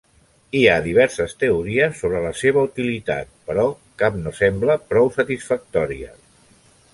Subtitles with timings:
[0.59, 3.67] Hi ha diverses teories sobre la seva utilitat, però
[4.03, 6.11] cap no sembla prou satisfactòria.